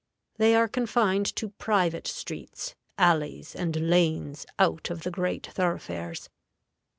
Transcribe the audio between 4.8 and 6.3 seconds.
of the great thoroughfares.